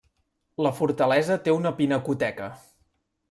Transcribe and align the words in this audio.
La 0.67 0.71
fortalesa 0.77 1.37
té 1.47 1.55
una 1.57 1.73
pinacoteca. 1.81 2.47